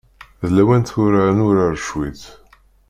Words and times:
D 0.45 0.49
lawan 0.55 0.83
tura 0.91 1.21
ad 1.29 1.33
nurar 1.37 1.75
cwiṭ. 1.87 2.21